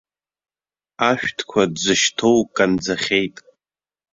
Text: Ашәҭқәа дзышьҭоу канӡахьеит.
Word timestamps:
Ашәҭқәа 1.09 1.61
дзышьҭоу 1.73 2.39
канӡахьеит. 2.55 3.35